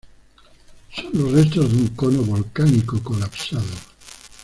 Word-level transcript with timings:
Son 0.95 1.11
los 1.13 1.31
restos 1.31 1.71
de 1.71 1.77
un 1.79 1.89
cono 1.89 2.23
volcánico 2.23 3.03
colapsado. 3.03 3.67